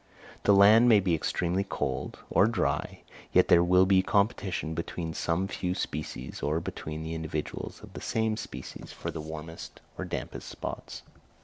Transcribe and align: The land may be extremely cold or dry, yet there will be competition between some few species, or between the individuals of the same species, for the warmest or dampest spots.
The 0.45 0.53
land 0.55 0.89
may 0.89 0.99
be 0.99 1.13
extremely 1.13 1.63
cold 1.63 2.17
or 2.31 2.47
dry, 2.47 3.03
yet 3.33 3.49
there 3.49 3.63
will 3.63 3.85
be 3.85 4.01
competition 4.01 4.73
between 4.73 5.13
some 5.13 5.47
few 5.47 5.75
species, 5.75 6.41
or 6.41 6.59
between 6.59 7.03
the 7.03 7.13
individuals 7.13 7.83
of 7.83 7.93
the 7.93 8.01
same 8.01 8.35
species, 8.35 8.91
for 8.91 9.11
the 9.11 9.21
warmest 9.21 9.79
or 9.99 10.05
dampest 10.05 10.49
spots. 10.49 11.03